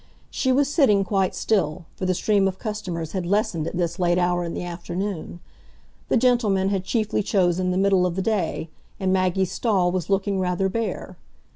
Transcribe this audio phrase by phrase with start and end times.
[0.31, 4.17] She was sitting quite still, for the stream of customers had lessened at this late
[4.17, 5.41] hour in the afternoon;
[6.09, 10.39] the gentlemen had chiefly chosen the middle of the day, and Maggie's stall was looking
[10.39, 11.17] rather bare.